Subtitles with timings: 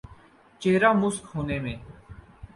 [0.61, 1.75] چہر ہ مسخ ہونے میں۔